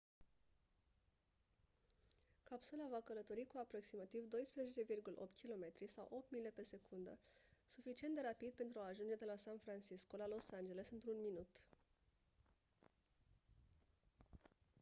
capsula 2.43 2.87
va 2.91 3.01
călători 3.03 3.45
cu 3.47 3.57
aproximativ 3.57 4.21
12,8 4.27 5.41
km 5.41 5.85
sau 5.85 6.07
8 6.11 6.31
mile 6.31 6.51
pe 6.55 6.63
secundă 6.63 7.17
suficient 7.65 8.15
de 8.15 8.21
rapid 8.25 8.51
pentru 8.51 8.79
a 8.81 8.87
ajunge 8.87 9.15
de 9.15 9.25
la 9.25 9.35
san 9.35 9.57
francisco 9.57 10.17
la 10.17 10.27
los 10.27 10.49
angeles 10.51 10.89
într-un 10.89 11.17
minut 11.21 11.49